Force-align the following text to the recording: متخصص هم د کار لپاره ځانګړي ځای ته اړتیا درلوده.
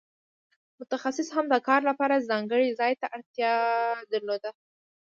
متخصص 0.79 1.27
هم 1.35 1.45
د 1.49 1.55
کار 1.67 1.81
لپاره 1.89 2.25
ځانګړي 2.29 2.67
ځای 2.79 2.93
ته 3.01 3.05
اړتیا 3.15 3.53
درلوده. 4.11 4.51